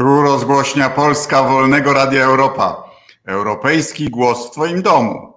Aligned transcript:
Tu 0.00 0.22
rozgłośnia 0.22 0.90
Polska 0.90 1.42
Wolnego 1.42 1.92
Radia 1.92 2.24
Europa. 2.24 2.84
Europejski 3.26 4.10
głos 4.10 4.46
w 4.46 4.50
Twoim 4.50 4.82
domu. 4.82 5.32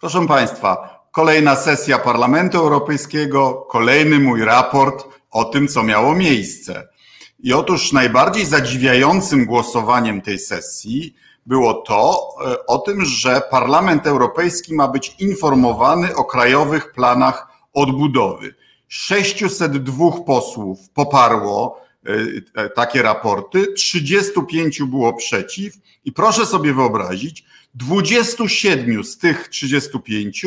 Proszę 0.00 0.26
Państwa, 0.26 1.00
kolejna 1.10 1.56
sesja 1.56 1.98
Parlamentu 1.98 2.58
Europejskiego, 2.58 3.66
kolejny 3.70 4.18
mój 4.18 4.44
raport 4.44 5.04
o 5.30 5.44
tym, 5.44 5.68
co 5.68 5.82
miało 5.82 6.14
miejsce. 6.14 6.88
I 7.40 7.52
otóż 7.52 7.92
najbardziej 7.92 8.44
zadziwiającym 8.44 9.46
głosowaniem 9.46 10.20
tej 10.20 10.38
sesji 10.38 11.14
było 11.46 11.74
to 11.74 12.28
e, 12.46 12.66
o 12.66 12.78
tym, 12.78 13.04
że 13.04 13.42
Parlament 13.50 14.06
Europejski 14.06 14.74
ma 14.74 14.88
być 14.88 15.16
informowany 15.18 16.16
o 16.16 16.24
krajowych 16.24 16.92
planach 16.92 17.46
odbudowy. 17.72 18.54
602 18.88 20.10
posłów 20.26 20.78
poparło 20.94 21.84
takie 22.74 23.02
raporty, 23.02 23.72
35 23.72 24.82
było 24.82 25.12
przeciw 25.12 25.74
i 26.04 26.12
proszę 26.12 26.46
sobie 26.46 26.74
wyobrazić, 26.74 27.44
27 27.74 29.04
z 29.04 29.18
tych 29.18 29.48
35 29.48 30.46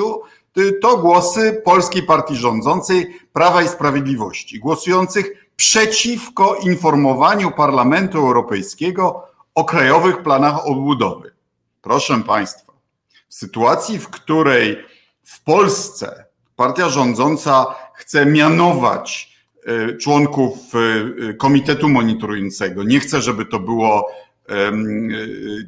to 0.82 0.98
głosy 0.98 1.62
Polskiej 1.66 2.04
Partii 2.04 2.36
Rządzącej 2.36 3.20
Prawa 3.34 3.64
i 3.64 3.68
Sprawiedliwości, 3.68 4.60
głosujących 4.60 5.50
przeciwko 5.56 6.56
informowaniu 6.56 7.52
Parlamentu 7.52 8.18
Europejskiego 8.18 9.24
o 9.56 9.66
krajowych 9.66 10.24
planach 10.24 10.68
odbudowy. 10.68 11.32
Proszę 11.82 12.24
Państwa, 12.28 12.74
w 13.30 13.36
sytuacji, 13.36 14.00
w 14.00 14.10
której 14.10 14.78
w 15.24 15.44
Polsce 15.44 16.26
partia 16.56 16.90
rządząca 16.90 17.76
chce 17.94 18.26
mianować 18.26 19.34
e, 19.34 19.37
członków 20.00 20.58
e, 21.30 21.34
komitetu 21.34 21.90
monitorującego, 21.90 22.84
nie 22.84 23.00
chce, 23.00 23.22
żeby 23.22 23.46
to 23.46 23.60
było 23.60 24.10
e, 24.50 24.54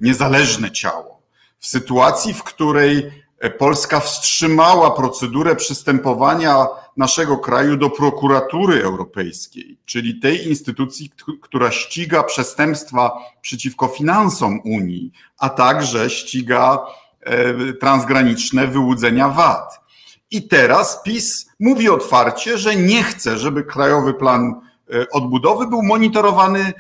niezależne 0.02 0.72
ciało. 0.72 1.22
W 1.60 1.68
sytuacji, 1.68 2.34
w 2.34 2.44
której 2.44 3.12
Polska 3.58 4.00
wstrzymała 4.00 4.92
procedurę 4.92 5.56
przystępowania 5.56 6.68
naszego 6.98 7.38
kraju 7.38 7.78
do 7.78 7.90
prokuratury 7.90 8.84
europejskiej, 8.84 9.78
czyli 9.86 10.20
tej 10.20 10.50
instytucji, 10.50 11.12
która 11.42 11.72
ściga 11.72 12.24
przestępstwa 12.24 13.12
przeciwko 13.42 13.88
finansom 13.88 14.62
Unii, 14.66 15.12
a 15.38 15.50
także 15.50 16.10
ściga 16.10 16.80
transgraniczne 17.80 18.68
wyłudzenia 18.68 19.30
VAT. 19.30 19.80
I 20.32 20.48
teraz 20.48 21.04
PiS 21.04 21.50
mówi 21.60 21.90
otwarcie, 21.90 22.58
że 22.58 22.76
nie 22.76 23.04
chce, 23.04 23.38
żeby 23.38 23.64
Krajowy 23.64 24.14
Plan 24.14 24.62
e, 24.94 25.10
Odbudowy 25.10 25.68
był 25.68 25.84
monitorowany 25.84 26.60
e, 26.60 26.74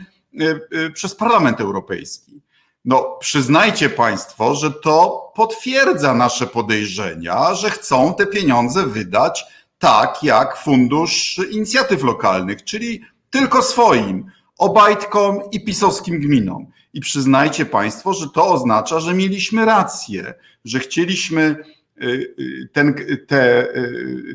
e, 0.86 0.90
przez 0.90 1.16
Parlament 1.16 1.62
Europejski. 1.62 2.42
No, 2.86 3.18
przyznajcie 3.20 3.90
Państwo, 3.90 4.56
że 4.56 4.72
to 4.72 5.32
potwierdza 5.36 6.14
nasze 6.14 6.48
podejrzenia, 6.48 7.54
że 7.54 7.70
chcą 7.70 8.14
te 8.14 8.26
pieniądze 8.26 8.86
wydać 8.86 9.46
tak 9.80 10.24
jak 10.24 10.58
Fundusz 10.58 11.42
Inicjatyw 11.52 12.04
Lokalnych, 12.04 12.64
czyli 12.64 13.02
tylko 13.30 13.62
swoim, 13.62 14.26
obajtkom 14.58 15.40
i 15.52 15.66
pisowskim 15.66 16.20
gminom. 16.20 16.68
I 16.94 17.02
przyznajcie 17.02 17.66
Państwo, 17.66 18.14
że 18.14 18.30
to 18.30 18.48
oznacza, 18.48 19.00
że 19.00 19.14
mieliśmy 19.14 19.66
rację, 19.66 20.34
że 20.66 20.80
chcieliśmy 20.80 21.64
ten, 22.74 22.96
te, 23.28 23.68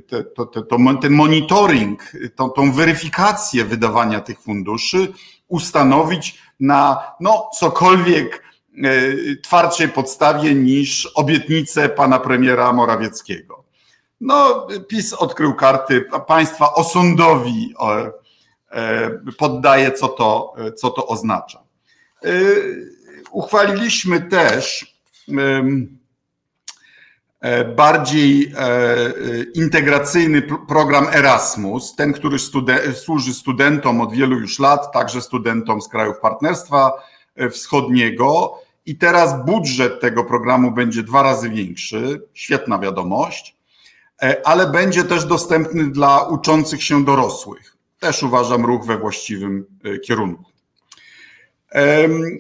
te, 0.06 0.24
to, 0.24 0.46
to, 0.46 0.78
ten 1.02 1.12
monitoring, 1.12 2.12
tą, 2.34 2.50
tą 2.50 2.72
weryfikację 2.72 3.64
wydawania 3.64 4.20
tych 4.20 4.40
funduszy 4.40 5.12
ustanowić 5.48 6.38
na 6.60 7.02
no, 7.20 7.50
cokolwiek 7.58 8.42
e, 8.84 8.90
twardszej 9.42 9.88
podstawie 9.88 10.54
niż 10.54 11.06
obietnice 11.14 11.88
pana 11.88 12.18
premiera 12.18 12.72
Morawieckiego. 12.72 13.64
No, 14.20 14.66
PiS 14.88 15.12
odkrył 15.12 15.54
karty, 15.54 16.04
państwa 16.26 16.74
osądowi 16.74 17.74
e, 18.70 19.10
poddaje, 19.38 19.92
co 19.92 20.08
to, 20.08 20.54
co 20.76 20.90
to 20.90 21.06
oznacza. 21.06 21.62
E, 22.24 22.30
uchwaliliśmy 23.30 24.20
też 24.20 24.94
E, 25.28 25.64
bardziej 27.76 28.52
e, 28.52 28.58
e, 28.58 29.12
integracyjny 29.54 30.42
program 30.68 31.06
Erasmus, 31.12 31.94
ten, 31.94 32.12
który 32.12 32.38
służy 32.94 33.34
studentom 33.34 34.00
od 34.00 34.12
wielu 34.12 34.38
już 34.38 34.58
lat, 34.58 34.92
także 34.92 35.20
studentom 35.20 35.82
z 35.82 35.88
krajów 35.88 36.18
Partnerstwa 36.18 36.92
Wschodniego. 37.50 38.58
I 38.86 38.98
teraz 38.98 39.44
budżet 39.46 40.00
tego 40.00 40.24
programu 40.24 40.70
będzie 40.70 41.02
dwa 41.02 41.22
razy 41.22 41.50
większy, 41.50 42.22
świetna 42.34 42.78
wiadomość, 42.78 43.56
ale 44.44 44.66
będzie 44.66 45.04
też 45.04 45.24
dostępny 45.24 45.90
dla 45.90 46.22
uczących 46.22 46.82
się 46.82 47.04
dorosłych. 47.04 47.76
Też 47.98 48.22
uważam 48.22 48.64
ruch 48.64 48.86
we 48.86 48.98
właściwym 48.98 49.66
kierunku. 50.04 50.53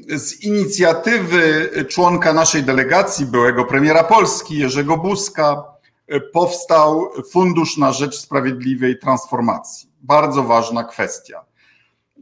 Z 0.08 0.44
inicjatywy 0.44 1.70
członka 1.88 2.32
naszej 2.32 2.62
delegacji, 2.62 3.26
byłego 3.26 3.64
premiera 3.64 4.04
Polski, 4.04 4.58
Jerzego 4.58 4.96
Buzka, 4.96 5.64
e, 6.08 6.20
powstał 6.20 7.08
Fundusz 7.30 7.76
na 7.76 7.92
Rzecz 7.92 8.16
Sprawiedliwej 8.16 8.98
Transformacji. 8.98 9.88
Bardzo 10.02 10.42
ważna 10.42 10.84
kwestia. 10.84 11.44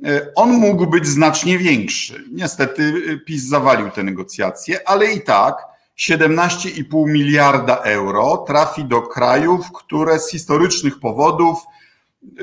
E, 0.04 0.34
on 0.34 0.52
mógł 0.52 0.86
być 0.86 1.06
znacznie 1.06 1.58
większy. 1.58 2.24
Niestety 2.30 2.92
e, 3.12 3.16
PiS 3.16 3.42
zawalił 3.42 3.90
te 3.90 4.02
negocjacje, 4.02 4.88
ale 4.88 5.12
i 5.12 5.20
tak 5.20 5.66
17,5 5.98 7.08
miliarda 7.08 7.76
euro 7.76 8.36
trafi 8.36 8.84
do 8.84 9.02
krajów, 9.02 9.72
które 9.72 10.18
z 10.18 10.30
historycznych 10.30 11.00
powodów 11.00 11.58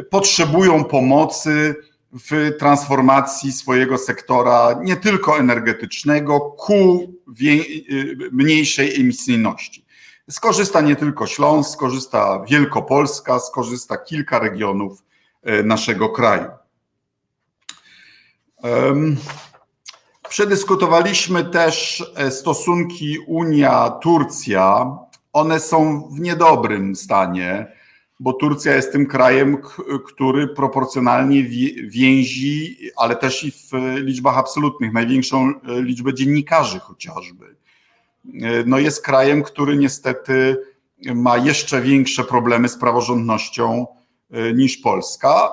potrzebują 0.09 0.83
pomocy 0.83 1.75
w 2.13 2.57
transformacji 2.59 3.51
swojego 3.51 3.97
sektora 3.97 4.79
nie 4.83 4.95
tylko 4.95 5.39
energetycznego 5.39 6.39
ku 6.39 7.13
mniejszej 8.31 9.01
emisyjności. 9.01 9.85
Skorzysta 10.29 10.81
nie 10.81 10.95
tylko 10.95 11.27
Śląsk, 11.27 11.73
skorzysta 11.73 12.43
Wielkopolska, 12.49 13.39
skorzysta 13.39 13.97
kilka 13.97 14.39
regionów 14.39 15.03
e, 15.43 15.63
naszego 15.63 16.09
kraju. 16.09 16.49
Przedyskutowaliśmy 20.29 21.43
też 21.43 22.03
e, 22.15 22.31
stosunki 22.31 23.19
Unia-Turcja. 23.27 24.97
One 25.33 25.59
są 25.59 26.09
w 26.11 26.19
niedobrym 26.19 26.95
stanie 26.95 27.78
bo 28.19 28.33
Turcja 28.33 28.75
jest 28.75 28.91
tym 28.91 29.05
krajem, 29.05 29.57
który 30.05 30.47
proporcjonalnie 30.47 31.43
więzi, 31.83 32.77
ale 32.95 33.15
też 33.15 33.43
i 33.43 33.51
w 33.51 33.71
liczbach 33.95 34.37
absolutnych, 34.37 34.93
największą 34.93 35.47
e, 35.47 35.81
liczbę 35.81 36.13
dziennikarzy 36.13 36.79
chociażby. 36.79 37.45
E, 37.45 38.63
no 38.65 38.79
jest 38.79 39.03
krajem, 39.03 39.43
który 39.43 39.77
niestety 39.77 40.57
ma 41.15 41.37
jeszcze 41.37 41.81
większe 41.81 42.23
problemy 42.23 42.69
z 42.69 42.77
praworządnością 42.77 43.87
e, 44.31 44.53
niż 44.53 44.77
Polska. 44.77 45.49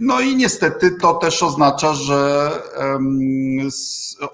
No 0.00 0.20
i 0.20 0.36
niestety 0.36 0.90
to 0.90 1.14
też 1.14 1.42
oznacza, 1.42 1.94
że 1.94 2.50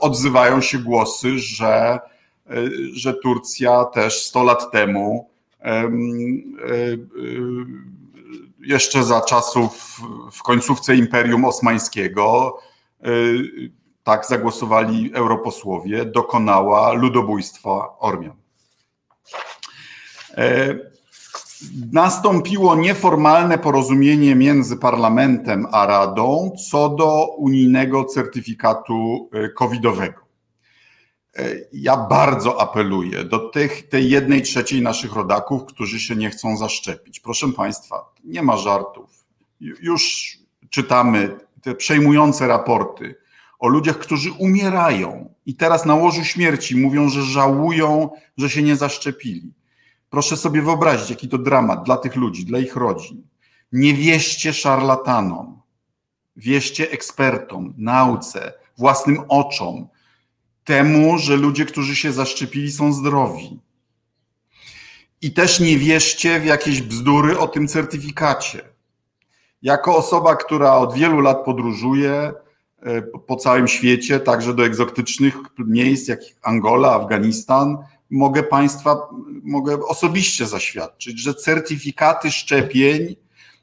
odzywają 0.00 0.60
się 0.60 0.78
głosy, 0.78 1.38
że, 1.38 1.98
że 2.92 3.14
Turcja 3.14 3.84
też 3.84 4.24
100 4.24 4.42
lat 4.44 4.70
temu 4.72 5.30
jeszcze 8.60 9.04
za 9.04 9.20
czasów 9.20 10.00
w 10.32 10.42
końcówce 10.42 10.96
Imperium 10.96 11.44
Osmańskiego, 11.44 12.58
e, 13.02 13.08
tak 14.02 14.26
zagłosowali 14.26 15.10
europosłowie, 15.14 16.04
dokonała 16.04 16.92
ludobójstwa 16.92 17.98
Ormian. 17.98 18.36
Nastąpiło 21.92 22.76
nieformalne 22.76 23.58
porozumienie 23.58 24.34
między 24.34 24.76
parlamentem 24.76 25.66
a 25.72 25.86
Radą 25.86 26.50
co 26.70 26.88
do 26.88 27.26
unijnego 27.36 28.04
certyfikatu 28.04 29.30
covidowego. 29.58 30.25
Ja 31.72 31.96
bardzo 31.96 32.60
apeluję 32.60 33.24
do 33.24 33.38
tych, 33.38 33.88
tej 33.88 34.10
jednej 34.10 34.42
trzeciej 34.42 34.82
naszych 34.82 35.12
rodaków, 35.12 35.64
którzy 35.64 36.00
się 36.00 36.16
nie 36.16 36.30
chcą 36.30 36.56
zaszczepić. 36.56 37.20
Proszę 37.20 37.52
Państwa, 37.52 38.12
nie 38.24 38.42
ma 38.42 38.56
żartów. 38.56 39.10
Już 39.60 40.32
czytamy 40.70 41.38
te 41.62 41.74
przejmujące 41.74 42.46
raporty 42.46 43.14
o 43.58 43.68
ludziach, 43.68 43.98
którzy 43.98 44.32
umierają 44.32 45.34
i 45.46 45.54
teraz 45.54 45.86
na 45.86 45.94
łożu 45.94 46.24
śmierci 46.24 46.76
mówią, 46.76 47.08
że 47.08 47.22
żałują, 47.22 48.10
że 48.36 48.50
się 48.50 48.62
nie 48.62 48.76
zaszczepili. 48.76 49.52
Proszę 50.10 50.36
sobie 50.36 50.62
wyobrazić, 50.62 51.10
jaki 51.10 51.28
to 51.28 51.38
dramat 51.38 51.82
dla 51.82 51.96
tych 51.96 52.16
ludzi, 52.16 52.44
dla 52.44 52.58
ich 52.58 52.76
rodzin. 52.76 53.22
Nie 53.72 53.94
wierzcie 53.94 54.52
szarlatanom. 54.52 55.62
Wierzcie 56.36 56.90
ekspertom, 56.90 57.74
nauce, 57.76 58.52
własnym 58.78 59.18
oczom, 59.28 59.88
temu, 60.66 61.18
że 61.18 61.36
ludzie, 61.36 61.64
którzy 61.64 61.96
się 61.96 62.12
zaszczepili, 62.12 62.72
są 62.72 62.92
zdrowi. 62.92 63.60
I 65.22 65.32
też 65.32 65.60
nie 65.60 65.78
wierzcie 65.78 66.40
w 66.40 66.44
jakieś 66.44 66.82
bzdury 66.82 67.38
o 67.38 67.48
tym 67.48 67.68
certyfikacie. 67.68 68.62
Jako 69.62 69.96
osoba, 69.96 70.36
która 70.36 70.74
od 70.74 70.94
wielu 70.94 71.20
lat 71.20 71.44
podróżuje 71.44 72.32
e, 72.82 73.02
po 73.02 73.36
całym 73.36 73.68
świecie, 73.68 74.20
także 74.20 74.54
do 74.54 74.64
egzotycznych 74.64 75.34
miejsc 75.58 76.08
jak 76.08 76.20
Angola, 76.42 76.94
Afganistan, 76.94 77.78
mogę 78.10 78.42
Państwa, 78.42 78.96
mogę 79.42 79.78
osobiście 79.86 80.46
zaświadczyć, 80.46 81.20
że 81.20 81.34
certyfikaty 81.34 82.30
szczepień 82.30 83.16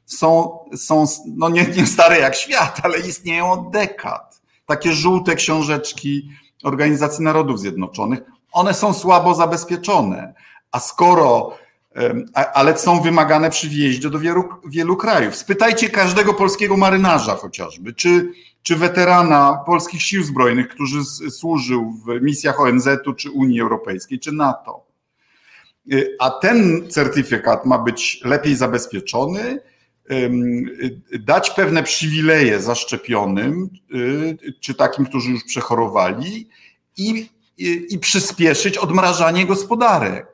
są, 0.06 0.58
są 0.76 1.06
no 1.26 1.48
nie, 1.48 1.66
nie 1.66 1.86
stare 1.86 2.18
jak 2.18 2.34
świat, 2.34 2.80
ale 2.82 2.98
istnieją 2.98 3.52
od 3.52 3.70
dekad. 3.70 4.40
Takie 4.66 4.92
żółte 4.92 5.34
książeczki 5.34 6.28
Organizacji 6.66 7.24
Narodów 7.24 7.60
Zjednoczonych, 7.60 8.20
one 8.52 8.74
są 8.74 8.94
słabo 8.94 9.34
zabezpieczone. 9.34 10.34
A 10.72 10.80
skoro, 10.80 11.56
ale 12.54 12.78
są 12.78 13.00
wymagane 13.00 13.50
przy 13.50 13.68
wjeździe 13.68 14.10
do 14.10 14.18
wielu, 14.18 14.44
wielu 14.66 14.96
krajów. 14.96 15.36
Spytajcie 15.36 15.90
każdego 15.90 16.34
polskiego 16.34 16.76
marynarza 16.76 17.34
chociażby, 17.34 17.92
czy, 17.92 18.32
czy 18.62 18.76
weterana 18.76 19.62
polskich 19.66 20.02
sił 20.02 20.24
zbrojnych, 20.24 20.68
który 20.68 21.04
służył 21.30 21.92
w 21.92 22.22
misjach 22.22 22.60
ONZ-u, 22.60 23.14
czy 23.14 23.30
Unii 23.30 23.60
Europejskiej, 23.60 24.18
czy 24.18 24.32
NATO. 24.32 24.86
Y, 25.92 26.16
a 26.20 26.30
ten 26.30 26.86
certyfikat 26.90 27.66
ma 27.66 27.78
być 27.78 28.20
lepiej 28.24 28.56
zabezpieczony, 28.56 29.60
dać 31.20 31.50
pewne 31.50 31.82
przywileje 31.82 32.60
zaszczepionym, 32.60 33.70
y, 33.94 34.54
czy 34.60 34.74
takim, 34.74 35.06
którzy 35.06 35.30
już 35.30 35.44
przechorowali, 35.44 36.48
i, 36.96 37.28
i, 37.58 37.86
i 37.90 37.98
przyspieszyć 37.98 38.78
odmrażanie 38.78 39.46
gospodarek. 39.46 40.26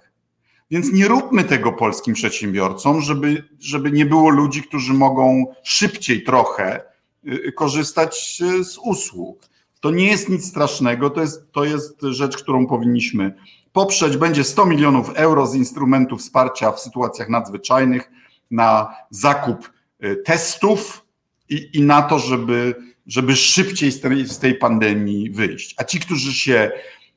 Więc 0.71 0.93
nie 0.93 1.09
róbmy 1.09 1.45
tego 1.45 1.73
polskim 1.73 2.15
przedsiębiorcom, 2.15 3.01
żeby, 3.01 3.45
żeby 3.61 3.93
nie 3.93 4.07
było 4.07 4.31
ludzi, 4.31 4.63
którzy 4.63 4.93
mogą 4.93 5.55
szybciej 5.63 6.23
trochę 6.25 6.83
y, 7.27 7.53
korzystać 7.53 8.43
y, 8.61 8.65
z 8.65 8.79
usług. 8.79 9.51
To 9.81 9.91
nie 9.91 10.07
jest 10.07 10.29
nic 10.29 10.49
strasznego, 10.49 11.11
to 11.11 11.21
jest, 11.21 11.53
to 11.53 11.65
jest 11.65 12.03
rzecz, 12.03 12.37
którą 12.37 12.67
powinniśmy 12.67 13.35
poprzeć. 13.73 14.17
Będzie 14.17 14.45
100 14.45 14.67
milionów 14.67 15.11
euro 15.15 15.47
z 15.47 15.55
instrumentu 15.55 16.17
wsparcia 16.17 16.73
w 16.73 16.81
sytuacjach 16.81 17.29
nadzwyczajnych 17.29 18.11
na 18.51 18.97
zakup 19.11 19.71
y, 20.05 20.17
testów 20.17 21.07
i, 21.49 21.71
i 21.75 21.83
na 21.83 22.03
to, 22.03 22.19
żeby, 22.19 22.75
żeby 23.07 23.37
szybciej 23.37 23.93
z 23.93 24.01
tej, 24.01 24.27
z 24.27 24.39
tej 24.39 24.55
pandemii 24.55 25.31
wyjść. 25.31 25.75
A 25.79 25.85
ci, 25.85 26.01
którzy 26.01 26.33
się 26.33 26.71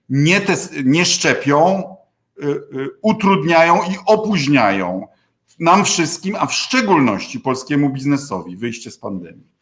nie, 0.09 0.41
nie 0.83 1.05
szczepią, 1.05 1.83
y, 2.43 2.45
y, 2.45 2.89
utrudniają 3.01 3.75
i 3.75 3.95
opóźniają 4.05 5.07
nam 5.59 5.85
wszystkim, 5.85 6.35
a 6.39 6.45
w 6.45 6.53
szczególności 6.53 7.39
polskiemu 7.39 7.89
biznesowi 7.89 8.57
wyjście 8.57 8.91
z 8.91 8.97
pandemii. 8.97 9.53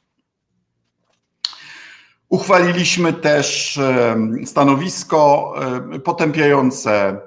Uchwaliliśmy 2.29 3.13
też 3.13 3.79
stanowisko 4.45 5.53
potępiające 6.03 7.21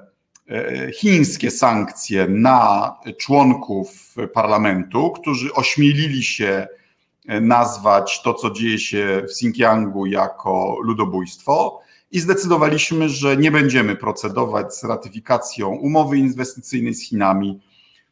chińskie 0.99 1.51
sankcje 1.51 2.27
na 2.27 2.93
członków 3.17 4.15
parlamentu, 4.33 5.11
którzy 5.11 5.53
ośmielili 5.53 6.23
się 6.23 6.67
e, 7.27 7.41
nazwać 7.41 8.21
to, 8.21 8.33
co 8.33 8.51
dzieje 8.51 8.79
się 8.79 9.21
w 9.27 9.31
Xinjiangu, 9.31 10.05
jako 10.05 10.77
ludobójstwo. 10.83 11.81
I 12.11 12.19
zdecydowaliśmy, 12.19 13.09
że 13.09 13.37
nie 13.37 13.51
będziemy 13.51 13.95
procedować 13.95 14.75
z 14.75 14.83
ratyfikacją 14.83 15.69
umowy 15.69 16.17
inwestycyjnej 16.17 16.93
z 16.93 17.09
Chinami, 17.09 17.59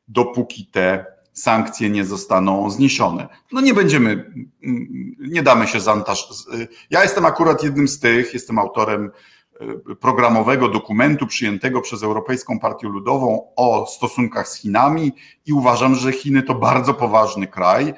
dopóki 0.08 0.66
te 0.66 1.06
sankcje 1.34 1.90
nie 1.90 2.06
zostaną 2.06 2.70
zniesione. 2.70 3.28
No 3.52 3.62
nie 3.62 3.74
będziemy, 3.74 4.34
nie 5.20 5.44
damy 5.44 5.68
się 5.68 5.80
zantaż. 5.80 6.28
Ja 6.90 7.04
jestem 7.04 7.26
akurat 7.26 7.64
jednym 7.64 7.88
z 7.88 8.00
tych, 8.00 8.34
jestem 8.34 8.60
autorem 8.60 9.06
E, 9.06 9.12
programowego 10.00 10.70
dokumentu 10.70 11.28
przyjętego 11.28 11.82
przez 11.82 12.04
Europejską 12.04 12.60
Partię 12.60 12.88
Ludową 12.88 13.48
o 13.56 13.86
stosunkach 13.86 14.48
z 14.48 14.56
Chinami 14.56 15.12
i 15.46 15.54
uważam, 15.54 15.96
że 15.96 16.12
Chiny 16.12 16.44
to 16.44 16.56
bardzo 16.56 16.94
poważny 16.94 17.48
kraj, 17.48 17.84
e, 17.90 17.94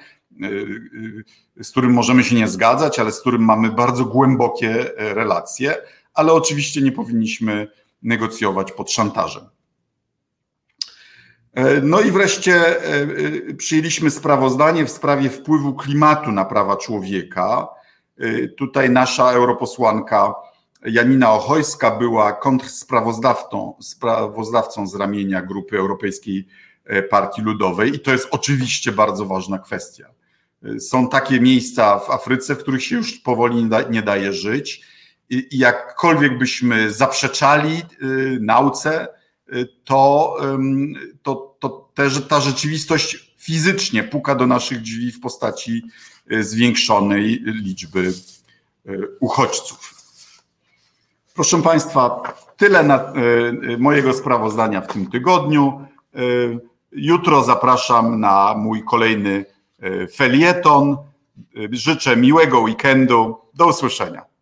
e, 1.57 1.63
z 1.63 1.71
którym 1.71 1.93
możemy 1.93 2.23
się 2.23 2.35
nie 2.35 2.47
zgadzać, 2.47 2.99
ale 2.99 3.11
z 3.11 3.21
którym 3.21 3.41
mamy 3.41 3.71
bardzo 3.71 4.05
głębokie 4.05 4.91
relacje, 4.97 5.75
ale 6.13 6.33
oczywiście 6.33 6.81
nie 6.81 6.91
powinniśmy 6.91 7.67
negocjować 8.01 8.71
pod 8.71 8.91
szantażem. 8.91 9.43
No 11.83 12.01
i 12.01 12.11
wreszcie 12.11 12.63
przyjęliśmy 13.57 14.11
sprawozdanie 14.11 14.85
w 14.85 14.91
sprawie 14.91 15.29
wpływu 15.29 15.73
klimatu 15.73 16.31
na 16.31 16.45
prawa 16.45 16.77
człowieka. 16.77 17.67
Tutaj 18.57 18.89
nasza 18.89 19.31
europosłanka 19.31 20.35
Janina 20.85 21.33
Ochojska 21.33 21.91
była 21.91 22.33
kontrsprawozdawcą 22.33 23.73
sprawozdawcą 23.81 24.87
z 24.87 24.95
ramienia 24.95 25.41
Grupy 25.41 25.77
Europejskiej 25.77 26.47
e, 26.85 27.03
Partii 27.03 27.41
Ludowej 27.41 27.95
i 27.95 27.99
to 27.99 28.11
jest 28.11 28.27
oczywiście 28.31 28.91
bardzo 28.91 29.25
ważna 29.25 29.59
kwestia. 29.59 30.09
E, 30.63 30.79
są 30.79 31.09
takie 31.09 31.39
miejsca 31.39 31.99
w 31.99 32.09
Afryce, 32.09 32.55
w 32.55 32.59
których 32.59 32.83
się 32.83 32.95
już 32.95 33.13
powoli 33.13 33.63
nie, 33.63 33.69
da, 33.69 33.81
nie 33.81 34.01
daje 34.01 34.33
żyć 34.33 34.81
i, 35.29 35.47
jakkolwiek 35.51 36.37
byśmy 36.37 36.91
zaprzeczali 36.91 37.81
y, 38.03 38.37
nauce, 38.41 39.07
to, 39.83 40.37
to, 41.23 41.55
to 41.59 41.89
te, 41.93 42.09
ta 42.29 42.39
rzeczywistość 42.39 43.35
fizycznie 43.37 44.03
puka 44.03 44.35
do 44.35 44.47
naszych 44.47 44.81
drzwi 44.81 45.11
w 45.11 45.19
postaci 45.19 45.83
zwiększonej 46.41 47.43
liczby 47.45 48.13
uchodźców. 49.19 49.94
Proszę 51.35 51.61
Państwa, 51.61 52.23
tyle 52.57 52.83
na, 52.83 52.95
e, 52.95 53.13
mojego 53.77 54.13
sprawozdania 54.13 54.81
w 54.81 54.87
tym 54.87 55.07
tygodniu. 55.09 55.81
E, 56.15 56.19
jutro 56.91 57.43
zapraszam 57.43 58.19
na 58.19 58.53
mój 58.57 58.83
kolejny 58.83 59.45
felieton. 60.15 60.97
Życzę 61.71 62.17
miłego 62.17 62.59
weekendu. 62.59 63.37
Do 63.53 63.67
usłyszenia. 63.67 64.34